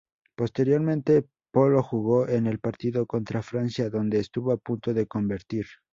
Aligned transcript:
Posteriormente, 0.35 1.27
Polo 1.51 1.83
jugó 1.83 2.27
en 2.27 2.47
el 2.47 2.57
partido 2.57 3.05
contra 3.05 3.43
Francia 3.43 3.91
donde 3.91 4.17
estuvo 4.17 4.51
a 4.51 4.57
punto 4.57 4.95
de 4.95 5.05
convertir. 5.05 5.67